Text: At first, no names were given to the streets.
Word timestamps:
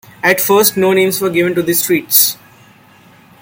At 0.23 0.41
first, 0.41 0.77
no 0.77 0.93
names 0.93 1.21
were 1.21 1.29
given 1.29 1.53
to 1.53 1.61
the 1.61 1.75
streets. 1.75 2.35